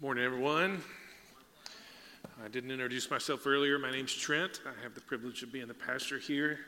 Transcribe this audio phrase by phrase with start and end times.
[0.00, 0.80] Morning, everyone.
[2.44, 3.80] I didn't introduce myself earlier.
[3.80, 4.60] My name's Trent.
[4.64, 6.60] I have the privilege of being the pastor here,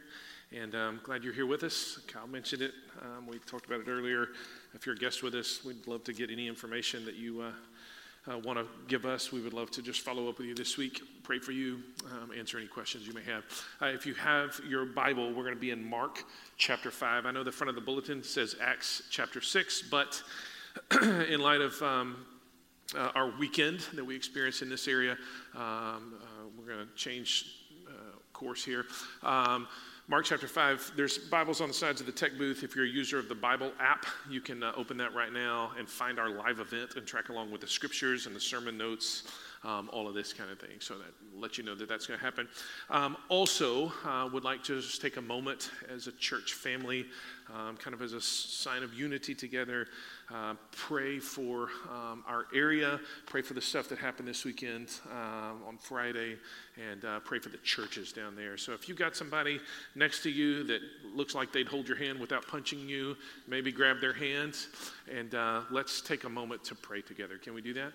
[0.50, 2.00] and I'm glad you're here with us.
[2.08, 2.72] Kyle mentioned it.
[3.00, 4.30] Um, we talked about it earlier.
[4.74, 8.32] If you're a guest with us, we'd love to get any information that you uh,
[8.32, 9.30] uh, want to give us.
[9.30, 12.32] We would love to just follow up with you this week, pray for you, um,
[12.36, 13.44] answer any questions you may have.
[13.80, 16.24] Uh, if you have your Bible, we're going to be in Mark
[16.56, 17.26] chapter 5.
[17.26, 20.20] I know the front of the bulletin says Acts chapter 6, but
[21.28, 22.16] in light of um,
[22.94, 25.12] uh, our weekend that we experienced in this area.
[25.54, 27.56] Um, uh, we're going to change
[27.88, 27.92] uh,
[28.32, 28.86] course here.
[29.22, 29.68] Um,
[30.08, 32.64] Mark chapter 5, there's Bibles on the sides of the tech booth.
[32.64, 35.70] If you're a user of the Bible app, you can uh, open that right now
[35.78, 39.22] and find our live event and track along with the scriptures and the sermon notes,
[39.62, 40.80] um, all of this kind of thing.
[40.80, 42.48] So that let you know that that's going to happen.
[42.88, 47.06] Um, also, uh, would like to just take a moment as a church family,
[47.54, 49.88] um, kind of as a sign of unity together,
[50.32, 55.66] uh, pray for um, our area, pray for the stuff that happened this weekend uh,
[55.66, 56.36] on Friday,
[56.90, 58.56] and uh, pray for the churches down there.
[58.56, 59.60] So if you've got somebody
[59.94, 60.80] next to you that
[61.14, 63.16] looks like they'd hold your hand without punching you,
[63.48, 64.56] maybe grab their hand,
[65.12, 67.38] and uh, let's take a moment to pray together.
[67.38, 67.92] Can we do that?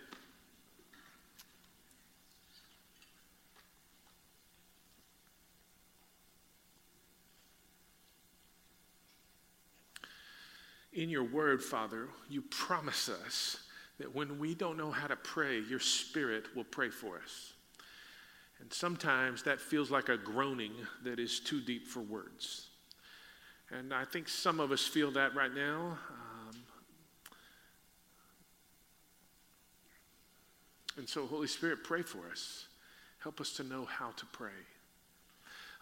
[10.96, 13.58] In your word, Father, you promise us
[14.00, 17.54] that when we don't know how to pray, your Spirit will pray for us.
[18.60, 20.72] And sometimes that feels like a groaning
[21.04, 22.70] that is too deep for words.
[23.72, 25.98] And I think some of us feel that right now.
[26.10, 26.56] Um,
[30.98, 32.68] and so, Holy Spirit, pray for us.
[33.20, 34.52] Help us to know how to pray.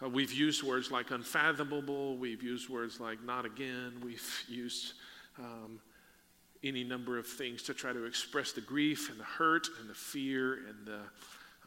[0.04, 4.94] Uh, we've used words like unfathomable, we've used words like not again, we've used
[5.38, 5.78] um,
[6.62, 9.94] any number of things to try to express the grief and the hurt and the
[9.94, 11.00] fear and the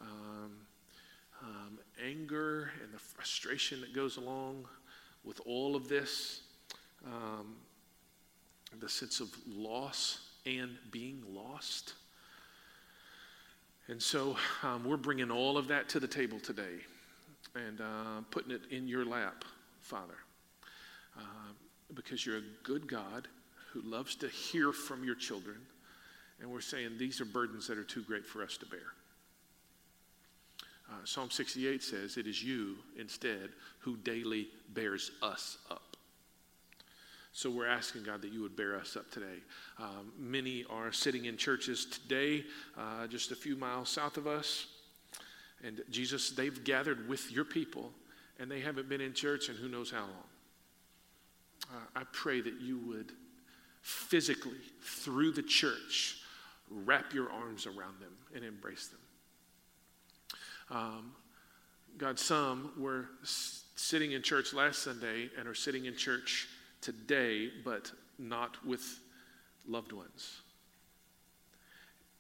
[0.02, 0.52] um,
[1.42, 4.66] um, anger and the frustration that goes along
[5.24, 6.42] with all of this,
[7.06, 7.56] um,
[8.80, 11.94] the sense of loss and being lost.
[13.88, 16.82] And so um, we're bringing all of that to the table today
[17.56, 19.46] and uh, putting it in your lap,
[19.80, 20.18] Father,
[21.18, 21.22] uh,
[21.94, 23.28] because you're a good God
[23.72, 25.58] who loves to hear from your children.
[26.40, 28.80] And we're saying these are burdens that are too great for us to bear.
[30.90, 33.50] Uh, Psalm 68 says, It is you instead
[33.80, 35.98] who daily bears us up.
[37.34, 39.44] So we're asking God that you would bear us up today.
[39.80, 42.44] Um, many are sitting in churches today,
[42.78, 44.66] uh, just a few miles south of us.
[45.64, 47.92] And Jesus, they've gathered with your people,
[48.40, 50.30] and they haven't been in church in who knows how long.
[51.74, 53.12] Uh, I pray that you would
[53.82, 56.18] physically through the church,
[56.70, 59.00] wrap your arms around them and embrace them.
[60.70, 61.12] Um,
[61.98, 66.48] God, some were s- sitting in church last Sunday and are sitting in church
[66.82, 69.00] today, but not with
[69.68, 70.42] loved ones.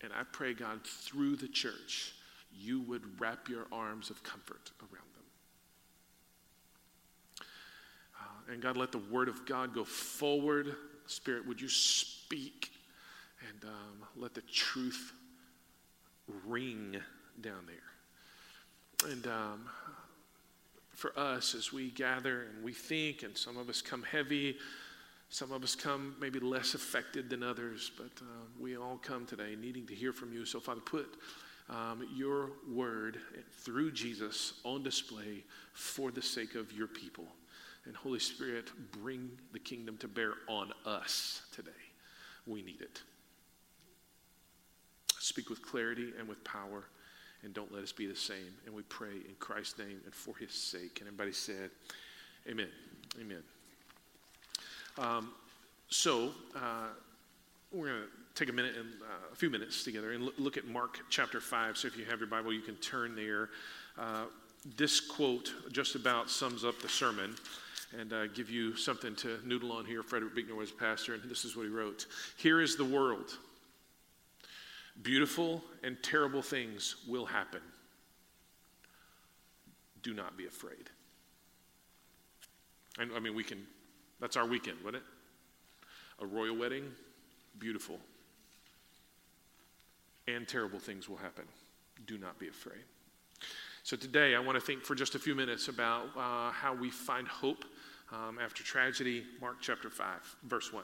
[0.01, 2.13] And I pray, God, through the church,
[2.53, 5.23] you would wrap your arms of comfort around them.
[8.19, 10.75] Uh, and God, let the word of God go forward
[11.07, 12.71] Spirit, would you speak
[13.49, 15.13] and um, let the truth
[16.45, 16.97] ring
[17.41, 19.11] down there?
[19.11, 19.69] And um,
[20.93, 24.57] for us, as we gather and we think, and some of us come heavy,
[25.29, 29.55] some of us come maybe less affected than others, but uh, we all come today
[29.59, 30.45] needing to hear from you.
[30.45, 31.15] So, Father, put
[31.69, 33.17] um, your word
[33.63, 37.25] through Jesus on display for the sake of your people.
[37.85, 38.69] And Holy Spirit,
[39.01, 41.71] bring the kingdom to bear on us today.
[42.45, 43.01] We need it.
[45.19, 46.85] Speak with clarity and with power,
[47.43, 48.53] and don't let us be the same.
[48.65, 50.99] And we pray in Christ's name and for his sake.
[50.99, 51.69] And everybody said,
[52.49, 52.69] Amen.
[53.19, 53.43] Amen.
[54.97, 55.31] Um,
[55.89, 56.89] so, uh,
[57.71, 60.67] we're going to take a minute and uh, a few minutes together and look at
[60.67, 61.77] Mark chapter 5.
[61.77, 63.49] So, if you have your Bible, you can turn there.
[63.97, 64.25] Uh,
[64.75, 67.35] this quote just about sums up the sermon
[67.97, 70.03] and uh, give you something to noodle on here.
[70.03, 72.05] Frederick Buechner was a pastor, and this is what he wrote
[72.37, 73.37] Here is the world.
[75.01, 77.61] Beautiful and terrible things will happen.
[80.03, 80.89] Do not be afraid.
[82.99, 83.65] And I mean, we can,
[84.19, 86.23] that's our weekend, wouldn't it?
[86.23, 86.83] A royal wedding,
[87.59, 87.99] beautiful.
[90.27, 91.45] And terrible things will happen.
[92.05, 92.83] Do not be afraid.
[93.83, 96.89] So today, I want to think for just a few minutes about uh, how we
[96.89, 97.63] find hope
[98.11, 100.83] um, after tragedy, Mark chapter 5, verse 1.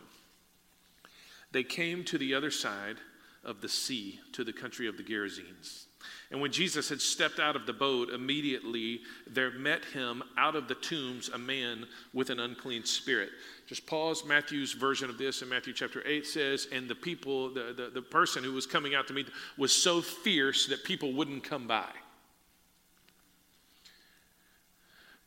[1.51, 2.97] They came to the other side
[3.43, 5.85] of the sea to the country of the Gerasenes.
[6.31, 10.67] And when Jesus had stepped out of the boat, immediately there met him out of
[10.67, 13.29] the tombs a man with an unclean spirit.
[13.67, 14.25] Just pause.
[14.25, 18.01] Matthew's version of this in Matthew chapter 8 says, And the people, the, the, the
[18.01, 19.27] person who was coming out to meet
[19.57, 21.89] was so fierce that people wouldn't come by.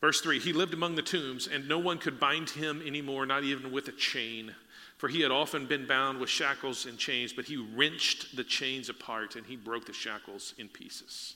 [0.01, 3.43] Verse 3 He lived among the tombs, and no one could bind him anymore, not
[3.43, 4.53] even with a chain.
[4.97, 8.89] For he had often been bound with shackles and chains, but he wrenched the chains
[8.89, 11.35] apart and he broke the shackles in pieces.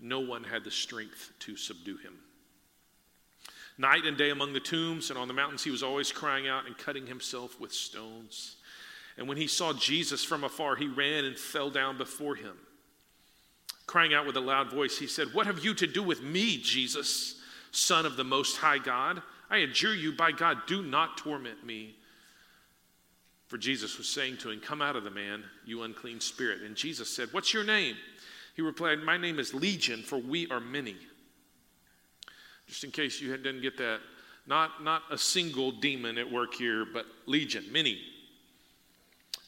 [0.00, 2.14] No one had the strength to subdue him.
[3.76, 6.66] Night and day among the tombs and on the mountains, he was always crying out
[6.66, 8.56] and cutting himself with stones.
[9.18, 12.56] And when he saw Jesus from afar, he ran and fell down before him.
[13.86, 16.56] Crying out with a loud voice, he said, What have you to do with me,
[16.56, 17.36] Jesus,
[17.70, 19.22] Son of the Most High God?
[19.50, 21.96] I adjure you, by God, do not torment me.
[23.48, 26.62] For Jesus was saying to him, Come out of the man, you unclean spirit.
[26.62, 27.96] And Jesus said, What's your name?
[28.54, 30.96] He replied, My name is Legion, for we are many.
[32.66, 34.00] Just in case you didn't get that,
[34.46, 37.98] not, not a single demon at work here, but legion, many.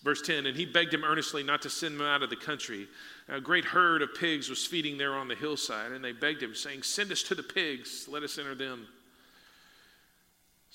[0.02, 2.88] Verse 10 And he begged him earnestly not to send them out of the country.
[3.28, 6.54] A great herd of pigs was feeding there on the hillside, and they begged him,
[6.54, 8.86] saying, Send us to the pigs, let us enter them.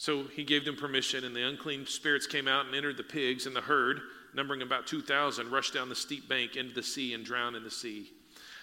[0.01, 3.45] So he gave them permission, and the unclean spirits came out and entered the pigs,
[3.45, 4.01] and the herd,
[4.33, 7.69] numbering about 2,000, rushed down the steep bank into the sea and drowned in the
[7.69, 8.09] sea.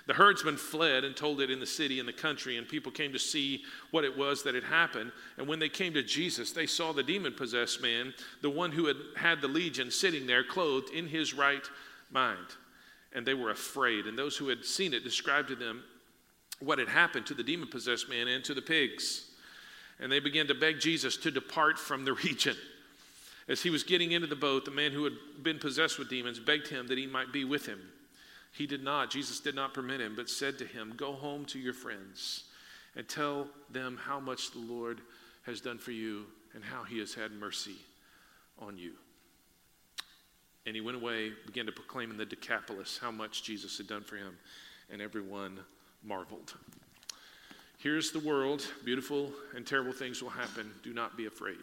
[0.09, 3.13] The herdsmen fled and told it in the city and the country, and people came
[3.13, 3.63] to see
[3.93, 5.13] what it was that had happened.
[5.37, 8.87] And when they came to Jesus, they saw the demon possessed man, the one who
[8.87, 11.65] had had the legion, sitting there, clothed in his right
[12.11, 12.49] mind.
[13.13, 14.07] And they were afraid.
[14.07, 15.85] And those who had seen it described to them
[16.59, 19.28] what had happened to the demon possessed man and to the pigs
[20.01, 22.57] and they began to beg Jesus to depart from the region.
[23.49, 26.39] As he was getting into the boat, the man who had been possessed with demons
[26.39, 27.81] begged him that he might be with him.
[28.53, 29.11] He did not.
[29.11, 32.45] Jesus did not permit him, but said to him, Go home to your friends
[32.97, 35.01] and tell them how much the Lord
[35.45, 36.25] has done for you
[36.55, 37.77] and how he has had mercy
[38.59, 38.93] on you.
[40.67, 44.03] And he went away, began to proclaim in the Decapolis how much Jesus had done
[44.03, 44.37] for him,
[44.91, 45.61] and everyone
[46.03, 46.55] marveled.
[47.81, 48.67] Here's the world.
[48.85, 50.69] Beautiful and terrible things will happen.
[50.83, 51.63] Do not be afraid.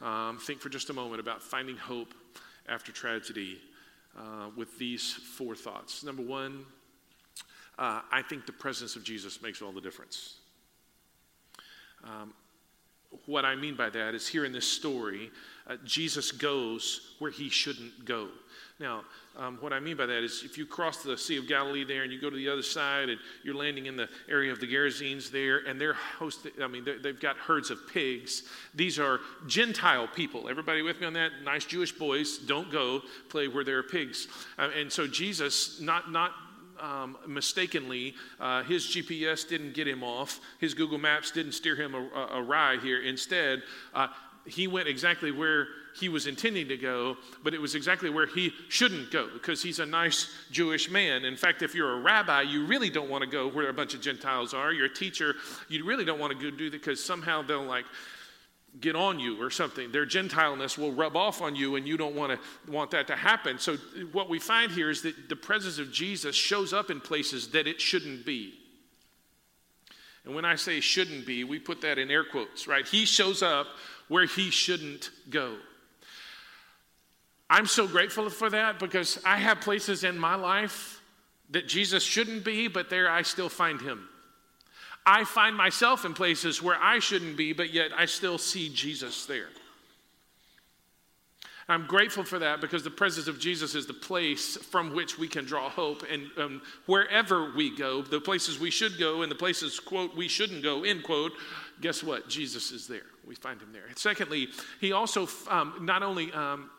[0.00, 2.14] Um, think for just a moment about finding hope
[2.68, 3.58] after tragedy
[4.16, 6.04] uh, with these four thoughts.
[6.04, 6.64] Number one,
[7.76, 10.36] uh, I think the presence of Jesus makes all the difference.
[12.04, 12.32] Um,
[13.26, 15.32] what I mean by that is here in this story,
[15.66, 18.28] uh, Jesus goes where he shouldn't go.
[18.80, 19.02] Now,
[19.36, 22.02] um, what I mean by that is if you cross the Sea of Galilee there
[22.02, 24.66] and you go to the other side and you're landing in the area of the
[24.66, 28.44] Gerasenes there, and they're hosting, I mean, they've got herds of pigs.
[28.74, 30.48] These are Gentile people.
[30.48, 31.30] Everybody with me on that?
[31.44, 34.28] Nice Jewish boys don't go play where there are pigs.
[34.58, 36.32] Uh, and so Jesus, not, not,
[36.80, 40.40] um, mistakenly, uh, his GPS didn't get him off.
[40.58, 43.02] His Google Maps didn't steer him awry here.
[43.02, 43.62] Instead,
[43.92, 44.08] uh,
[44.46, 48.52] he went exactly where he was intending to go, but it was exactly where he
[48.68, 51.24] shouldn't go because he's a nice Jewish man.
[51.24, 53.94] In fact, if you're a rabbi, you really don't want to go where a bunch
[53.94, 54.72] of Gentiles are.
[54.72, 55.34] You're a teacher,
[55.68, 57.84] you really don't want to go do that because somehow they'll like
[58.78, 59.90] get on you or something.
[59.90, 63.16] Their Gentileness will rub off on you, and you don't want to want that to
[63.16, 63.58] happen.
[63.58, 63.76] So
[64.12, 67.66] what we find here is that the presence of Jesus shows up in places that
[67.66, 68.54] it shouldn't be.
[70.24, 72.86] And when I say shouldn't be, we put that in air quotes, right?
[72.86, 73.66] He shows up
[74.08, 75.56] where he shouldn't go.
[77.50, 81.02] I'm so grateful for that because I have places in my life
[81.50, 84.08] that Jesus shouldn't be, but there I still find him.
[85.04, 89.26] I find myself in places where I shouldn't be, but yet I still see Jesus
[89.26, 89.48] there.
[91.68, 95.26] I'm grateful for that because the presence of Jesus is the place from which we
[95.26, 96.04] can draw hope.
[96.10, 100.28] And um, wherever we go, the places we should go and the places, quote, we
[100.28, 101.32] shouldn't go, end quote,
[101.80, 102.28] guess what?
[102.28, 103.06] Jesus is there.
[103.26, 103.84] We find him there.
[103.96, 104.48] secondly,
[104.80, 106.70] he also um, not only um,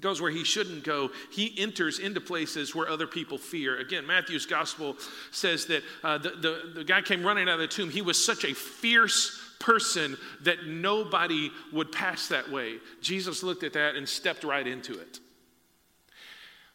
[0.00, 3.78] goes where he shouldn't go, he enters into places where other people fear.
[3.78, 4.96] Again, Matthew's gospel
[5.30, 7.90] says that uh, the, the, the guy came running out of the tomb.
[7.90, 12.78] He was such a fierce person that nobody would pass that way.
[13.00, 15.20] Jesus looked at that and stepped right into it.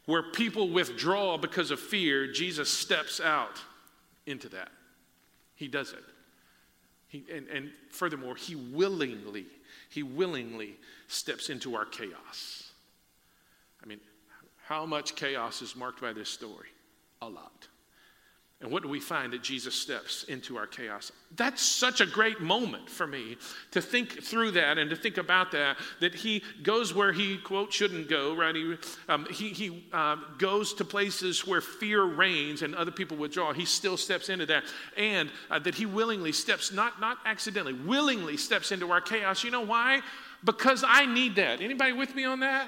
[0.05, 3.61] Where people withdraw because of fear, Jesus steps out
[4.25, 4.69] into that.
[5.55, 6.03] He does it.
[7.09, 9.45] He, and, and furthermore, he willingly,
[9.89, 12.68] he willingly steps into our chaos.
[13.83, 13.99] I mean,
[14.67, 16.69] how much chaos is marked by this story?
[17.21, 17.67] A lot.
[18.61, 21.13] And what do we find that Jesus steps into our chaos?
[21.37, 23.37] That's such a great moment for me
[23.71, 25.77] to think through that and to think about that.
[26.01, 28.53] That he goes where he, quote, shouldn't go, right?
[28.53, 28.75] He,
[29.07, 33.53] um, he, he uh, goes to places where fear reigns and other people withdraw.
[33.53, 34.65] He still steps into that.
[34.97, 39.41] And uh, that he willingly steps, not, not accidentally, willingly steps into our chaos.
[39.41, 40.01] You know why?
[40.43, 41.61] Because I need that.
[41.61, 42.67] Anybody with me on that?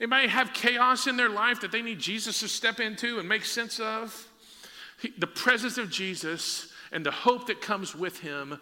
[0.00, 3.44] Anybody have chaos in their life that they need Jesus to step into and make
[3.44, 4.28] sense of?
[5.18, 8.58] the presence of Jesus and the hope that comes with him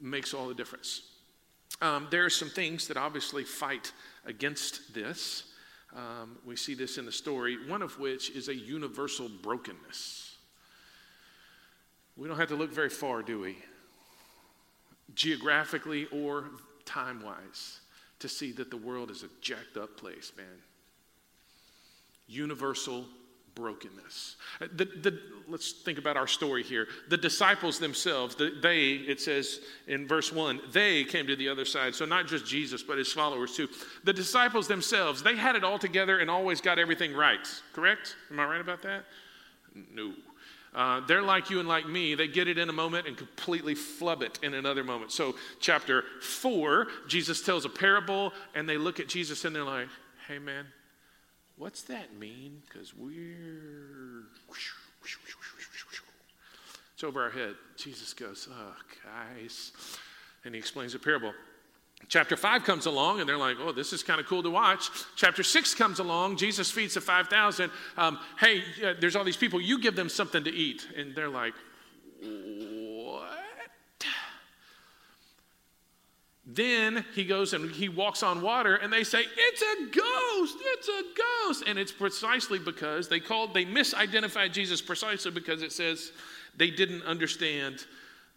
[0.00, 1.02] makes all the difference.
[1.80, 3.92] Um, there are some things that obviously fight
[4.26, 5.44] against this.
[5.96, 10.36] Um, we see this in the story, one of which is a universal brokenness.
[12.16, 13.56] We don't have to look very far, do we?
[15.14, 16.44] Geographically or
[16.84, 17.80] time wise,
[18.18, 20.46] to see that the world is a jacked up place, man.
[22.30, 23.06] Universal
[23.54, 24.36] brokenness.
[24.60, 26.86] The, the, let's think about our story here.
[27.08, 31.64] The disciples themselves, the, they, it says in verse 1, they came to the other
[31.64, 31.94] side.
[31.94, 33.68] So not just Jesus, but his followers too.
[34.04, 38.16] The disciples themselves, they had it all together and always got everything right, correct?
[38.30, 39.04] Am I right about that?
[39.92, 40.12] No.
[40.72, 42.14] Uh, they're like you and like me.
[42.14, 45.10] They get it in a moment and completely flub it in another moment.
[45.10, 49.88] So, chapter 4, Jesus tells a parable, and they look at Jesus and they're like,
[50.28, 50.66] hey, man,
[51.60, 52.62] What's that mean?
[52.66, 54.24] Because we're.
[56.94, 57.54] It's over our head.
[57.76, 58.74] Jesus goes, Oh,
[59.04, 59.72] guys.
[60.46, 61.34] And he explains the parable.
[62.08, 64.88] Chapter 5 comes along, and they're like, oh, this is kind of cool to watch.
[65.16, 67.70] Chapter 6 comes along, Jesus feeds the 5,000.
[67.98, 70.88] Um, hey, uh, there's all these people, you give them something to eat.
[70.96, 71.52] And they're like,
[76.52, 80.56] Then he goes and he walks on water, and they say, It's a ghost!
[80.60, 81.02] It's a
[81.46, 81.64] ghost!
[81.66, 86.12] And it's precisely because they called, they misidentified Jesus precisely because it says
[86.56, 87.84] they didn't understand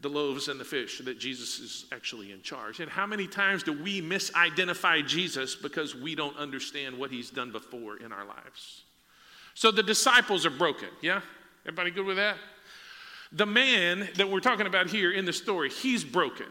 [0.02, 2.82] the loaves and the fish, that Jesus is actually in charge.
[2.82, 7.52] And how many times do we misidentify Jesus because we don't understand what he's done
[7.52, 8.84] before in our lives?
[9.56, 11.22] So the disciples are broken, yeah?
[11.66, 12.36] Everybody good with that?
[13.32, 16.48] The man that we're talking about here in the story, he's broken.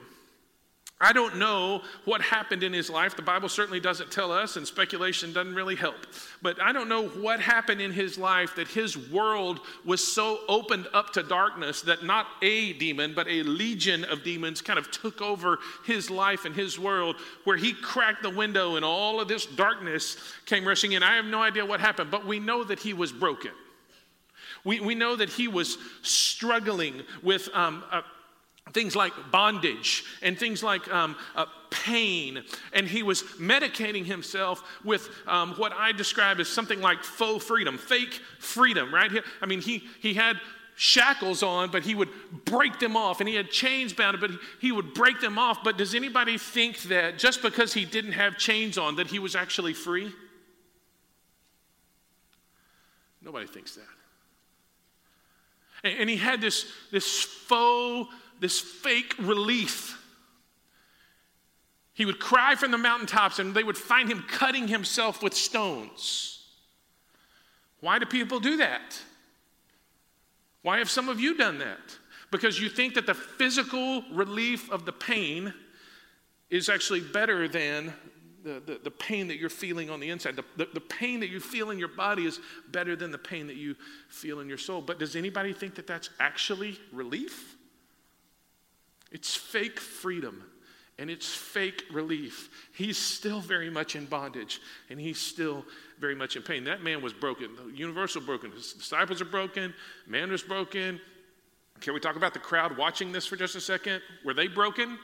[1.02, 3.16] I don't know what happened in his life.
[3.16, 5.96] The Bible certainly doesn't tell us, and speculation doesn't really help.
[6.42, 10.86] But I don't know what happened in his life that his world was so opened
[10.94, 15.20] up to darkness that not a demon, but a legion of demons kind of took
[15.20, 19.44] over his life and his world, where he cracked the window and all of this
[19.44, 20.16] darkness
[20.46, 21.02] came rushing in.
[21.02, 23.50] I have no idea what happened, but we know that he was broken.
[24.64, 28.04] We, we know that he was struggling with um, a,
[28.70, 32.42] things like bondage and things like um, uh, pain.
[32.72, 37.76] And he was medicating himself with um, what I describe as something like faux freedom,
[37.78, 39.10] fake freedom, right?
[39.40, 40.40] I mean, he, he had
[40.74, 42.08] shackles on, but he would
[42.44, 43.20] break them off.
[43.20, 45.58] And he had chains bound, but he would break them off.
[45.64, 49.34] But does anybody think that just because he didn't have chains on, that he was
[49.34, 50.12] actually free?
[53.20, 53.84] Nobody thinks that.
[55.84, 58.12] And, and he had this, this faux
[58.42, 59.96] this fake relief.
[61.94, 66.44] He would cry from the mountaintops and they would find him cutting himself with stones.
[67.80, 69.00] Why do people do that?
[70.62, 71.78] Why have some of you done that?
[72.32, 75.54] Because you think that the physical relief of the pain
[76.50, 77.92] is actually better than
[78.42, 80.34] the, the, the pain that you're feeling on the inside.
[80.34, 82.40] The, the, the pain that you feel in your body is
[82.72, 83.76] better than the pain that you
[84.08, 84.80] feel in your soul.
[84.80, 87.56] But does anybody think that that's actually relief?
[89.12, 90.42] It's fake freedom
[90.98, 92.50] and it's fake relief.
[92.74, 95.64] He's still very much in bondage and he's still
[95.98, 96.64] very much in pain.
[96.64, 98.50] That man was broken, universal broken.
[98.52, 99.74] His disciples are broken,
[100.06, 101.00] man was broken.
[101.80, 104.02] Can we talk about the crowd watching this for just a second?
[104.24, 104.98] Were they broken?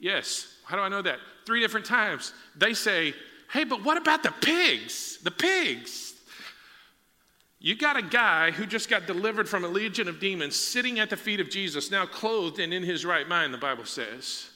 [0.00, 0.54] Yes.
[0.64, 1.18] How do I know that?
[1.46, 2.32] Three different times.
[2.56, 3.14] They say,
[3.52, 5.18] Hey, but what about the pigs?
[5.22, 6.14] The pigs.
[7.66, 11.10] You got a guy who just got delivered from a legion of demons sitting at
[11.10, 14.48] the feet of Jesus, now clothed and in his right mind, the Bible says.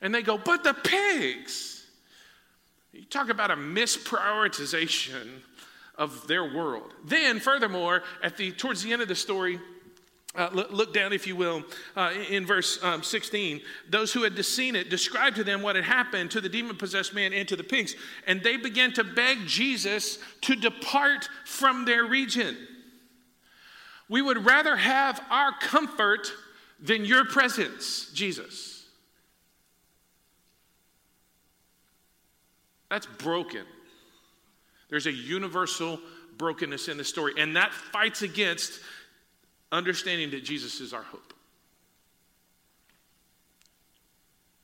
[0.00, 1.86] And they go, But the pigs.
[2.92, 5.28] You talk about a misprioritization
[5.94, 6.94] of their world.
[7.04, 9.60] Then, furthermore, at the towards the end of the story,
[10.38, 11.64] uh, look, look, down, if you will,
[11.96, 13.60] uh, in verse um, 16.
[13.90, 17.12] Those who had seen it described to them what had happened to the demon possessed
[17.12, 22.04] man and to the pigs, and they began to beg Jesus to depart from their
[22.04, 22.56] region.
[24.08, 26.32] We would rather have our comfort
[26.80, 28.86] than your presence, Jesus.
[32.88, 33.64] That's broken.
[34.88, 35.98] There's a universal
[36.38, 38.80] brokenness in the story, and that fights against
[39.72, 41.34] understanding that Jesus is our hope.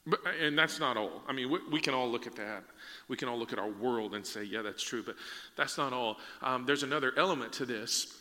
[0.06, 1.22] But, and that's not all.
[1.26, 2.64] I mean, we, we, can all look at that.
[3.08, 5.16] We can all look at our world and say, yeah, that's true, but
[5.56, 6.18] that's not all.
[6.42, 8.14] Um, there's another element to this.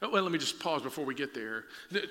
[0.00, 1.64] Oh, well, let me just pause before we get there.
[1.90, 2.08] The,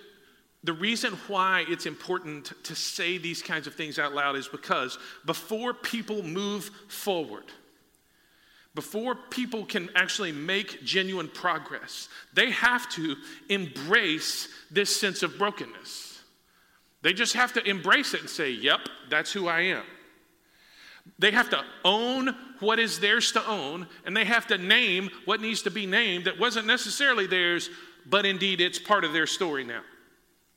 [0.63, 4.97] the reason why it's important to say these kinds of things out loud is because
[5.25, 7.45] before people move forward,
[8.73, 13.15] before people can actually make genuine progress, they have to
[13.49, 16.19] embrace this sense of brokenness.
[17.01, 19.83] They just have to embrace it and say, Yep, that's who I am.
[21.19, 25.41] They have to own what is theirs to own, and they have to name what
[25.41, 27.69] needs to be named that wasn't necessarily theirs,
[28.05, 29.81] but indeed it's part of their story now.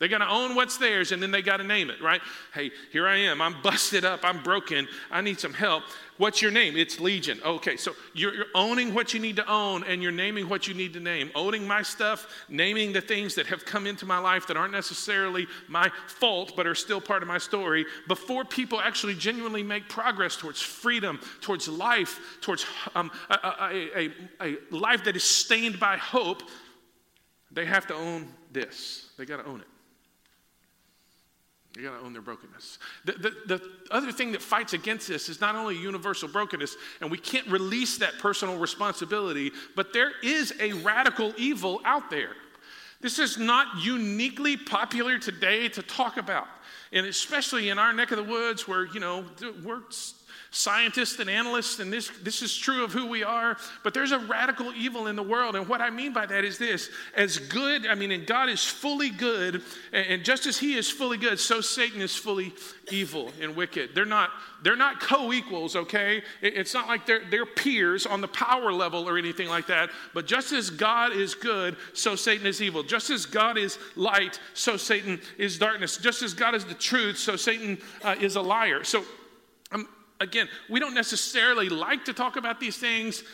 [0.05, 2.21] They got to own what's theirs and then they got to name it, right?
[2.53, 3.41] Hey, here I am.
[3.41, 4.21] I'm busted up.
[4.23, 4.87] I'm broken.
[5.11, 5.83] I need some help.
[6.19, 6.77] What's your name?
[6.77, 7.41] It's Legion.
[7.43, 10.75] Okay, so you're, you're, owning what you need to own and you're naming what you
[10.75, 11.31] need to name.
[11.35, 15.47] Owning my stuff, naming the things that have come into my life that aren't necessarily
[15.69, 17.87] my fault but are still part of my story.
[18.07, 24.11] Before people actually genuinely make progress towards freedom, towards life, towards um, a, a, a,
[24.43, 26.43] a life that is stained by hope,
[27.51, 29.09] they have to own this.
[29.17, 29.67] They got to own it.
[31.77, 32.79] You got to own their brokenness.
[33.05, 37.11] The, the, the, other thing that fights against this is not only universal brokenness, and
[37.11, 42.37] we can't release that personal responsibility, but there is a radical evil out there.
[43.01, 46.47] This is not uniquely popular today to talk about.
[46.93, 49.25] And especially in our neck of the woods where, you know,
[49.65, 49.83] we're
[50.55, 54.19] scientists and analysts, and this, this is true of who we are, but there's a
[54.21, 55.57] radical evil in the world.
[55.57, 58.65] And what I mean by that is this as good, I mean, and God is
[58.65, 62.55] fully good, and, and just as He is fully good, so Satan is fully
[62.93, 63.97] evil and wicked.
[63.97, 64.31] They're not,
[64.63, 66.23] they're not co equals, okay?
[66.41, 69.91] It, it's not like they're, they're peers on the power level or anything like that,
[70.15, 72.85] but just as God is good, so Satan is evil.
[72.85, 75.97] Just as God is light, so Satan is darkness.
[75.97, 78.85] Just as God is the truth, so Satan uh, is a liar.
[78.85, 79.05] So,
[80.21, 83.25] again, we don't necessarily like to talk about these things,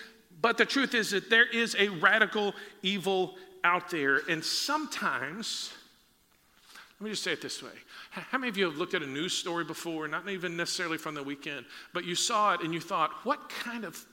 [0.40, 4.22] but the truth is that there is a radical evil out there.
[4.28, 5.72] And sometimes,
[6.99, 7.71] let me just say it this way.
[8.10, 11.14] How many of you have looked at a news story before, not even necessarily from
[11.14, 14.04] the weekend, but you saw it and you thought, what kind of,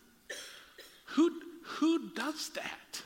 [1.06, 3.02] who, who does that?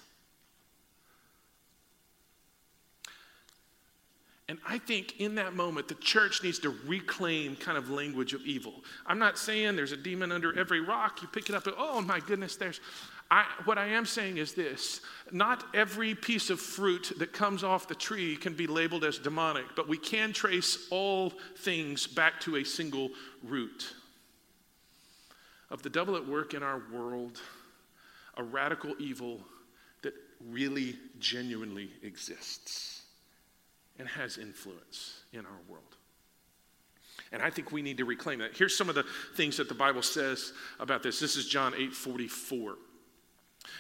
[4.52, 8.42] And I think in that moment, the church needs to reclaim kind of language of
[8.42, 8.84] evil.
[9.06, 11.22] I'm not saying there's a demon under every rock.
[11.22, 12.82] You pick it up and, oh my goodness, there's.
[13.32, 15.00] I, what I am saying is this
[15.32, 19.68] not every piece of fruit that comes off the tree can be labeled as demonic,
[19.78, 23.12] but we can trace all things back to a single
[23.46, 23.94] root
[25.70, 27.40] of the devil at work in our world,
[28.36, 29.40] a radical evil
[30.02, 30.14] that
[30.50, 33.01] really genuinely exists
[34.02, 35.84] and has influence in our world.
[37.32, 38.58] And I think we need to reclaim that.
[38.58, 41.20] Here's some of the things that the Bible says about this.
[41.20, 42.78] This is John 8 44.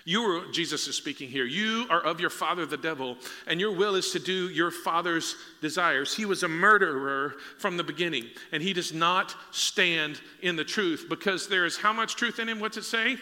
[0.05, 3.75] You are, Jesus is speaking here, you are of your father the devil, and your
[3.75, 6.15] will is to do your father's desires.
[6.15, 11.07] He was a murderer from the beginning, and he does not stand in the truth
[11.09, 12.59] because there is how much truth in him?
[12.59, 13.17] What's it say?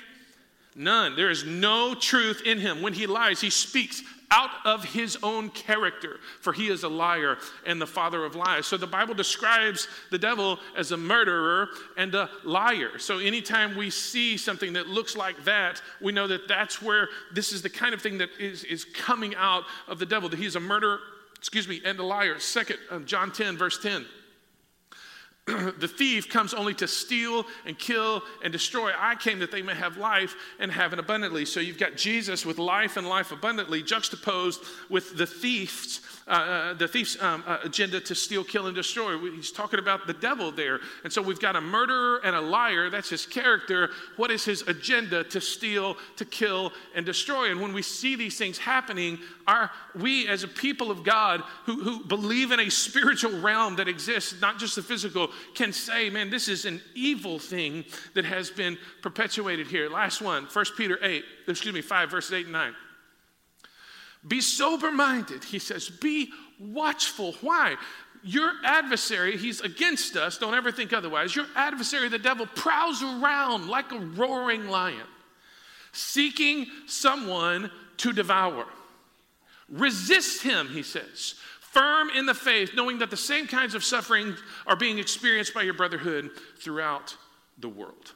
[0.76, 1.16] None.
[1.16, 2.82] There is no truth in him.
[2.82, 7.38] When he lies, he speaks out of his own character, for he is a liar
[7.65, 8.68] and the father of lies.
[8.68, 13.00] So the Bible describes the devil as a murderer and a liar.
[13.00, 17.52] So anytime we see something that looks like that, we know that that's where this
[17.52, 20.56] is the kind of thing that is, is coming out of the devil, that he's
[20.56, 21.00] a murderer,
[21.36, 22.39] excuse me, and a liar.
[22.39, 24.06] Second, um, John 10, verse 10.
[25.78, 28.92] The thief comes only to steal and kill and destroy.
[28.98, 31.46] I came that they may have life and have it abundantly.
[31.46, 36.74] So you've got Jesus with life and life abundantly juxtaposed with the thief's uh, uh,
[36.76, 39.18] the thief's um, uh, agenda to steal, kill, and destroy.
[39.32, 40.80] He's talking about the devil there.
[41.04, 42.92] And so we've got a murderer and a liar.
[42.92, 43.89] That's his character.
[44.15, 45.24] What is his agenda?
[45.24, 47.50] To steal, to kill, and destroy.
[47.50, 51.82] And when we see these things happening, our, we as a people of God who,
[51.82, 56.30] who believe in a spiritual realm that exists, not just the physical, can say, man,
[56.30, 59.89] this is an evil thing that has been perpetuated here.
[59.89, 62.76] Last one, 1 Peter 8, excuse me, 5, verses 8 and 9.
[64.28, 65.44] Be sober minded.
[65.44, 67.34] He says, Be watchful.
[67.42, 67.76] Why?
[68.22, 70.38] Your adversary, he's against us.
[70.38, 71.36] Don't ever think otherwise.
[71.36, 75.08] Your adversary, the devil, prowls around like a roaring lion,
[75.94, 78.66] seeking someone to devour.
[79.70, 84.36] Resist him, he says, firm in the faith, knowing that the same kinds of suffering
[84.66, 87.16] are being experienced by your brotherhood throughout
[87.60, 88.14] the world.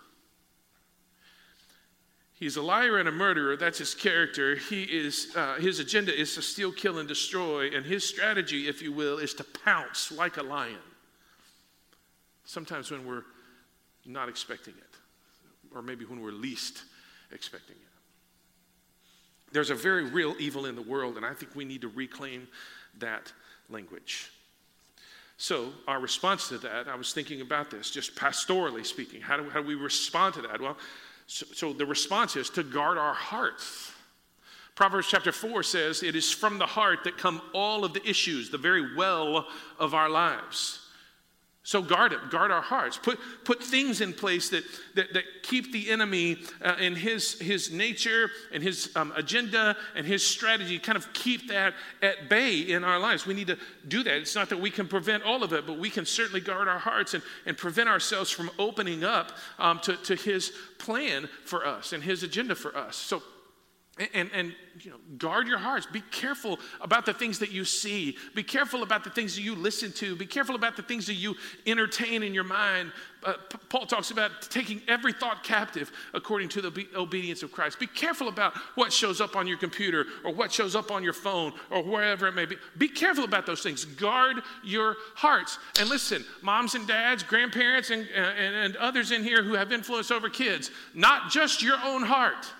[2.35, 3.55] He's a liar and a murderer.
[3.55, 4.55] That's his character.
[4.55, 7.69] He is, uh, his agenda is to steal, kill, and destroy.
[7.75, 10.79] And his strategy, if you will, is to pounce like a lion.
[12.45, 13.23] Sometimes when we're
[14.05, 16.83] not expecting it, or maybe when we're least
[17.31, 17.93] expecting it.
[19.53, 22.47] There's a very real evil in the world, and I think we need to reclaim
[22.97, 23.31] that
[23.69, 24.31] language.
[25.37, 29.21] So, our response to that, I was thinking about this, just pastorally speaking.
[29.21, 30.59] How do, how do we respond to that?
[30.61, 30.77] Well,
[31.27, 33.91] so, so the response is to guard our hearts.
[34.75, 38.49] Proverbs chapter 4 says, It is from the heart that come all of the issues,
[38.49, 39.47] the very well
[39.79, 40.79] of our lives.
[41.65, 42.97] So guard it, guard our hearts.
[42.97, 48.29] Put, put things in place that, that, that keep the enemy uh, his, his nature
[48.51, 52.99] and his um, agenda and his strategy, kind of keep that at bay in our
[52.99, 53.25] lives.
[53.25, 54.13] We need to do that.
[54.13, 56.79] It's not that we can prevent all of it, but we can certainly guard our
[56.79, 61.93] hearts and, and prevent ourselves from opening up um, to, to his plan for us
[61.93, 62.97] and his agenda for us.
[62.97, 63.23] So
[64.15, 65.85] and, and you know, guard your hearts.
[65.85, 68.17] Be careful about the things that you see.
[68.33, 70.15] Be careful about the things that you listen to.
[70.15, 71.35] Be careful about the things that you
[71.67, 72.91] entertain in your mind.
[73.23, 77.51] Uh, P- Paul talks about taking every thought captive according to the be- obedience of
[77.51, 77.79] Christ.
[77.79, 81.13] Be careful about what shows up on your computer or what shows up on your
[81.13, 82.55] phone or wherever it may be.
[82.79, 83.85] Be careful about those things.
[83.85, 85.59] Guard your hearts.
[85.79, 89.71] And listen, moms and dads, grandparents, and, uh, and, and others in here who have
[89.71, 92.51] influence over kids, not just your own heart.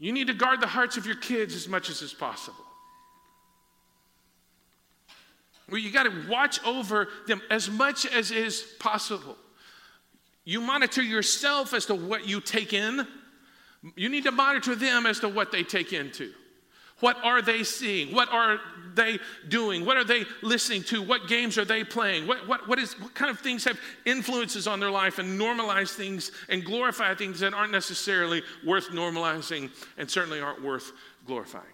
[0.00, 2.64] You need to guard the hearts of your kids as much as is possible.
[5.68, 9.36] Well, you got to watch over them as much as is possible.
[10.44, 13.06] You monitor yourself as to what you take in.
[13.94, 16.32] You need to monitor them as to what they take into.
[17.00, 18.14] What are they seeing?
[18.14, 18.60] What are
[18.94, 19.84] they doing?
[19.84, 21.02] What are they listening to?
[21.02, 22.26] What games are they playing?
[22.26, 25.90] What, what, what, is, what kind of things have influences on their life and normalize
[25.90, 30.92] things and glorify things that aren't necessarily worth normalizing and certainly aren't worth
[31.26, 31.64] glorifying?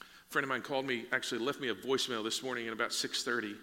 [0.00, 2.90] A friend of mine called me, actually left me a voicemail this morning at about
[2.90, 3.56] 6:30.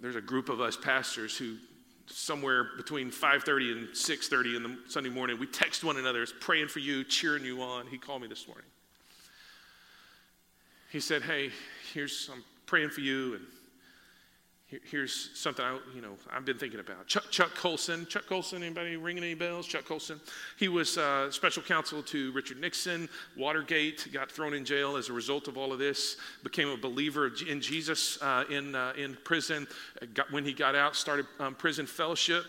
[0.00, 1.56] There's a group of us pastors who
[2.10, 6.78] somewhere between 5.30 and 6.30 in the sunday morning we text one another praying for
[6.78, 7.86] you cheering you on.
[7.86, 8.66] He called me this morning.
[10.90, 11.50] He said hey
[11.92, 13.44] here's i'm praying for you and
[14.68, 17.06] here's something I, you know, I've been thinking about.
[17.06, 18.06] Chuck, Chuck Colson.
[18.06, 19.66] Chuck Colson, anybody ringing any bells?
[19.66, 20.20] Chuck Colson.
[20.58, 23.08] He was uh, special counsel to Richard Nixon.
[23.36, 26.16] Watergate got thrown in jail as a result of all of this.
[26.42, 29.66] Became a believer in Jesus uh, in, uh, in prison.
[30.12, 32.44] Got, when he got out, started um, prison fellowship.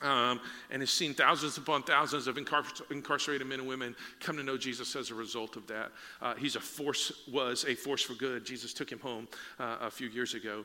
[0.00, 4.42] Um, and has seen thousands upon thousands of incar- incarcerated men and women come to
[4.42, 5.92] know Jesus as a result of that.
[6.20, 8.44] Uh, he's a force, was a force for good.
[8.44, 9.28] Jesus took him home
[9.60, 10.64] uh, a few years ago.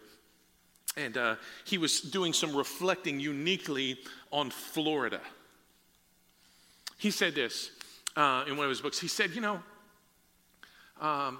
[0.97, 3.99] And uh, he was doing some reflecting uniquely
[4.31, 5.21] on Florida.
[6.97, 7.71] He said this
[8.15, 8.99] uh, in one of his books.
[8.99, 9.55] He said, You know,
[10.99, 11.37] um,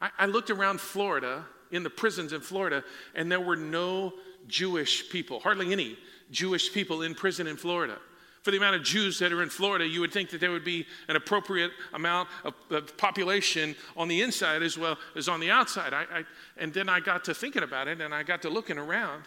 [0.00, 2.82] I, I looked around Florida, in the prisons in Florida,
[3.14, 4.14] and there were no
[4.46, 5.98] Jewish people, hardly any
[6.30, 7.98] Jewish people in prison in Florida
[8.42, 10.64] for the amount of Jews that are in Florida, you would think that there would
[10.64, 15.50] be an appropriate amount of, of population on the inside as well as on the
[15.50, 15.92] outside.
[15.92, 16.24] I, I,
[16.56, 19.24] and then I got to thinking about it and I got to looking around.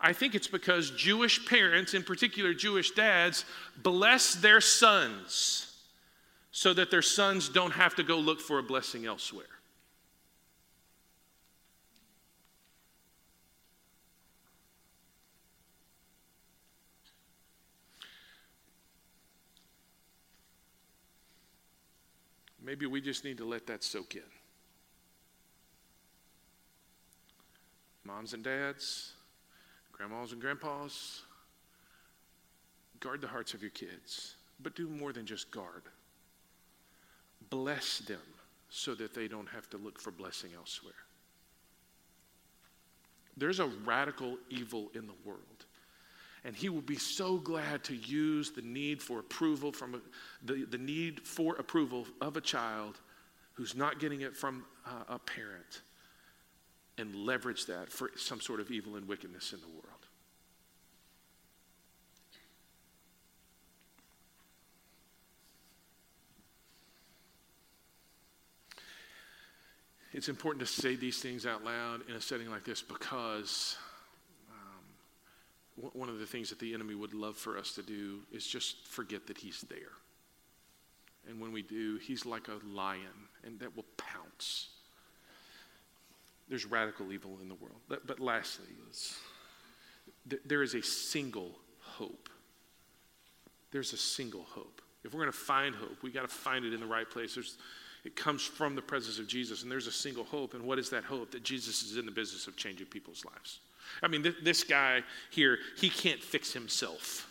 [0.00, 3.44] I think it's because Jewish parents, in particular Jewish dads,
[3.82, 5.74] bless their sons
[6.52, 9.46] so that their sons don't have to go look for a blessing elsewhere.
[22.68, 24.20] Maybe we just need to let that soak in.
[28.04, 29.12] Moms and dads,
[29.90, 31.22] grandmas and grandpas,
[33.00, 35.84] guard the hearts of your kids, but do more than just guard.
[37.48, 38.20] Bless them
[38.68, 40.92] so that they don't have to look for blessing elsewhere.
[43.38, 45.64] There's a radical evil in the world
[46.44, 50.00] and he will be so glad to use the need for approval from a,
[50.44, 52.98] the, the need for approval of a child
[53.54, 55.82] who's not getting it from uh, a parent
[56.96, 59.84] and leverage that for some sort of evil and wickedness in the world.
[70.12, 73.76] It's important to say these things out loud in a setting like this because
[75.92, 78.86] one of the things that the enemy would love for us to do is just
[78.86, 79.92] forget that he's there.
[81.28, 84.68] And when we do, he's like a lion, and that will pounce.
[86.48, 87.76] There's radical evil in the world.
[87.88, 88.66] But, but lastly,
[90.28, 92.28] th- there is a single hope.
[93.70, 94.80] There's a single hope.
[95.04, 97.34] If we're going to find hope, we got to find it in the right place.
[97.34, 97.58] There's,
[98.04, 100.54] it comes from the presence of Jesus, and there's a single hope.
[100.54, 101.30] And what is that hope?
[101.32, 103.60] That Jesus is in the business of changing people's lives.
[104.02, 107.30] I mean, th- this guy here, he can't fix himself.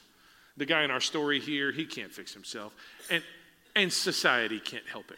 [0.57, 2.73] The guy in our story here, he can't fix himself.
[3.10, 3.23] And,
[3.75, 5.17] and society can't help him.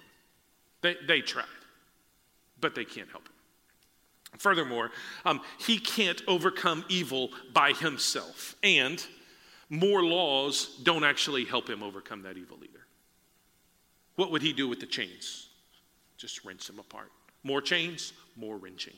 [0.81, 1.45] They, they tried,
[2.59, 3.33] but they can't help him.
[4.37, 4.91] Furthermore,
[5.25, 8.55] um, he can't overcome evil by himself.
[8.63, 9.03] And
[9.69, 12.85] more laws don't actually help him overcome that evil either.
[14.15, 15.47] What would he do with the chains?
[16.17, 17.11] Just rinse them apart.
[17.43, 18.95] More chains, more wrenching.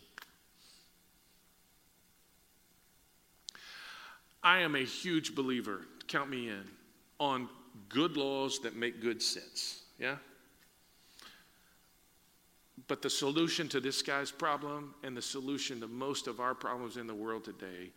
[4.44, 6.64] I am a huge believer, count me in,
[7.20, 7.48] on
[7.90, 9.84] good laws that make good sense.
[10.00, 10.18] Yeah?
[12.88, 16.98] But the solution to this guy's problem and the solution to most of our problems
[16.98, 17.92] in the world today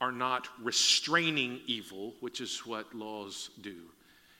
[0.00, 3.76] are not restraining evil, which is what laws do.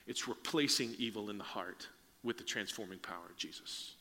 [0.05, 1.87] It's replacing evil in the heart
[2.23, 3.94] with the transforming power of Jesus.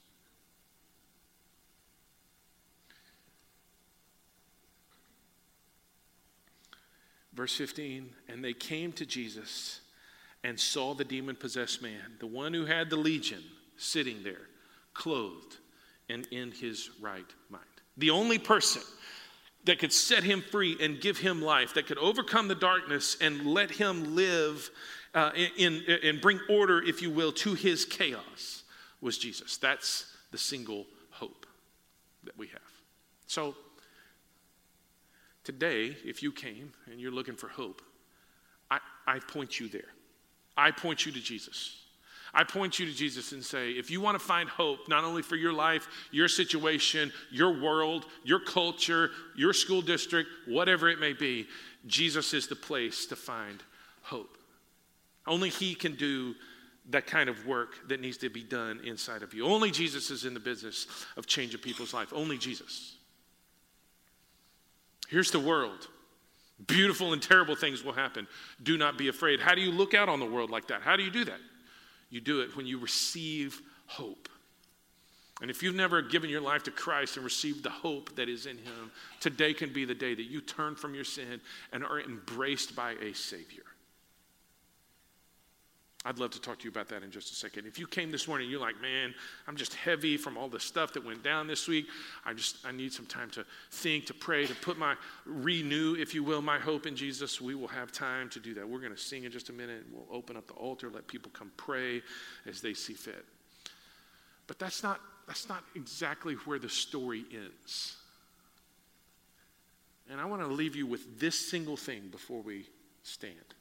[7.35, 9.81] Verse 15, and they came to Jesus
[10.45, 13.43] and saw the demon possessed man, the one who had the legion,
[13.77, 14.49] sitting there,
[14.93, 15.57] clothed
[16.09, 17.65] and in his right mind.
[17.97, 18.83] The only person
[19.65, 23.47] that could set him free and give him life, that could overcome the darkness and
[23.47, 24.71] let him live
[25.15, 28.65] uh, in, in, and bring order, if you will, to his chaos
[29.01, 29.57] was Jesus.
[29.57, 31.47] That's the single hope
[32.25, 32.61] that we have.
[33.27, 33.55] So,
[35.45, 37.83] today, if you came and you're looking for hope,
[38.71, 39.93] I, I point you there.
[40.57, 41.81] I point you to Jesus.
[42.33, 45.23] I point you to Jesus and say, if you want to find hope, not only
[45.23, 51.13] for your life, your situation, your world, your culture, your school district, whatever it may
[51.13, 51.47] be,
[51.87, 53.63] Jesus is the place to find
[54.03, 54.37] hope.
[55.27, 56.35] Only He can do
[56.91, 59.47] that kind of work that needs to be done inside of you.
[59.47, 62.13] Only Jesus is in the business of changing people's life.
[62.13, 62.94] Only Jesus.
[65.09, 65.89] Here's the world.
[66.67, 68.27] Beautiful and terrible things will happen.
[68.63, 69.41] Do not be afraid.
[69.41, 70.83] How do you look out on the world like that?
[70.83, 71.41] How do you do that?
[72.11, 74.29] You do it when you receive hope.
[75.43, 78.47] And if you've never given your life to Christ and received the hope that is
[78.47, 81.41] in Him, today can be the day that you turn from your sin
[81.73, 83.65] and are embraced by a Savior.
[86.07, 87.67] I'd love to talk to you about that in just a second.
[87.67, 89.15] If you came this morning, you're like, man,
[89.49, 91.87] I'm just heavy from all the stuff that went down this week.
[92.27, 96.15] I just, I need some time to think, to pray, to put my, renew, if
[96.15, 97.41] you will, my hope in Jesus.
[97.41, 98.69] We will have time to do that.
[98.69, 99.85] We're going to sing in just a minute.
[99.91, 102.03] We'll open up the altar, let people come pray
[102.47, 103.25] as they see fit.
[104.47, 107.97] But that's not, that's not exactly where the story ends.
[110.11, 112.67] And I want to leave you with this single thing before we
[113.05, 113.55] stand.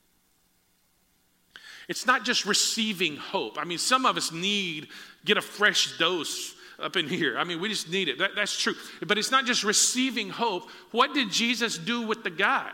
[1.88, 3.58] It's not just receiving hope.
[3.60, 4.88] I mean, some of us need
[5.26, 7.38] get a fresh dose up in here.
[7.38, 8.18] I mean, we just need it.
[8.20, 8.74] That, that's true.
[9.06, 10.70] But it's not just receiving hope.
[10.92, 12.72] What did Jesus do with the guy?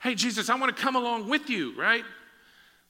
[0.00, 2.04] Hey, Jesus, I want to come along with you, right?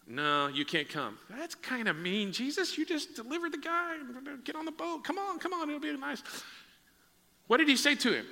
[0.06, 1.18] No, you can't come.
[1.28, 2.32] That's kind of mean.
[2.32, 3.96] Jesus, you just delivered the guy.
[4.44, 5.04] Get on the boat.
[5.04, 5.68] Come on, come on.
[5.68, 6.22] It'll be nice.
[7.46, 8.26] What did he say to him?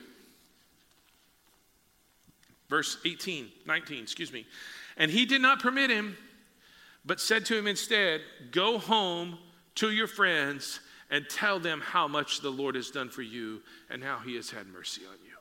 [2.68, 4.46] Verse 18, 19, excuse me.
[4.96, 6.16] And he did not permit him
[7.04, 9.38] but said to him instead, Go home
[9.76, 10.80] to your friends
[11.10, 14.50] and tell them how much the Lord has done for you and how he has
[14.50, 15.34] had mercy on you.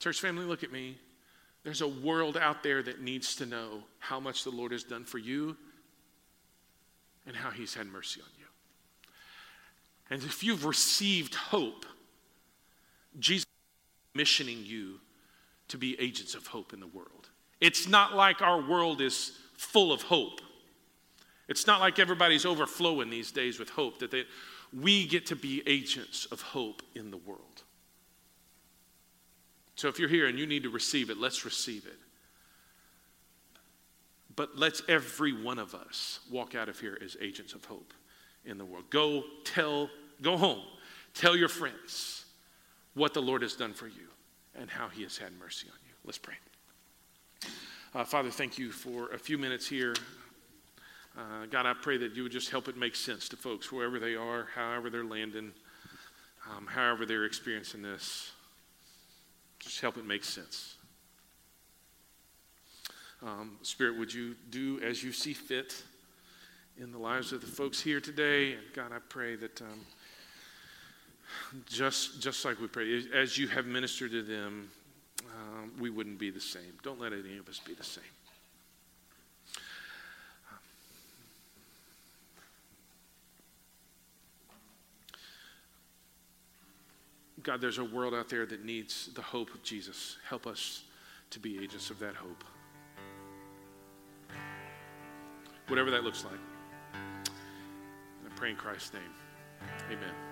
[0.00, 0.96] Church family, look at me.
[1.62, 5.04] There's a world out there that needs to know how much the Lord has done
[5.04, 5.56] for you
[7.26, 8.46] and how he's had mercy on you.
[10.08, 11.84] And if you've received hope,
[13.18, 15.00] Jesus is missioning you
[15.68, 17.28] to be agents of hope in the world.
[17.60, 20.40] It's not like our world is full of hope.
[21.46, 24.24] It's not like everybody's overflowing these days with hope, that they,
[24.72, 27.62] we get to be agents of hope in the world.
[29.74, 31.98] So if you're here and you need to receive it, let's receive it.
[34.34, 37.92] But let's every one of us walk out of here as agents of hope
[38.46, 38.84] in the world.
[38.88, 39.90] Go tell,
[40.22, 40.62] go home,
[41.12, 42.24] tell your friends
[42.94, 44.08] what the Lord has done for you
[44.54, 45.92] and how he has had mercy on you.
[46.04, 46.36] Let's pray.
[47.92, 49.96] Uh, Father, thank you for a few minutes here.
[51.18, 53.98] Uh, God, I pray that you would just help it make sense to folks, wherever
[53.98, 55.50] they are, however they're landing,
[56.48, 58.30] um, however they're experiencing this.
[59.58, 60.76] Just help it make sense.
[63.24, 65.82] Um, Spirit, would you do as you see fit
[66.78, 68.52] in the lives of the folks here today?
[68.52, 69.80] And God, I pray that um,
[71.66, 74.70] just, just like we pray, as you have ministered to them,
[75.40, 76.78] um, we wouldn't be the same.
[76.82, 78.04] Don't let any of us be the same.
[87.42, 90.18] God, there's a world out there that needs the hope of Jesus.
[90.28, 90.82] Help us
[91.30, 92.44] to be agents of that hope.
[95.68, 96.40] Whatever that looks like.
[96.94, 99.02] I pray in Christ's name.
[99.90, 100.29] Amen.